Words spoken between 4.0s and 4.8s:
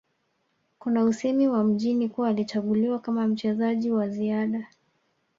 ziada